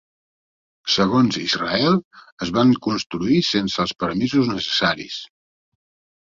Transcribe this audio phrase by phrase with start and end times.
[0.93, 1.97] Segons Israel,
[2.45, 5.21] es van construir sense els permisos necessaris.